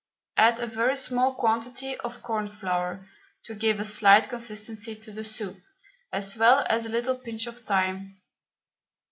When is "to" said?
3.45-3.53, 4.95-5.11